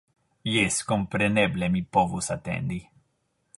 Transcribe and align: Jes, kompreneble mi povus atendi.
Jes, 0.53 0.77
kompreneble 0.91 1.71
mi 1.75 1.85
povus 1.99 2.33
atendi. 2.39 2.83